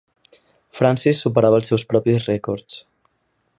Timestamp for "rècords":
2.31-2.83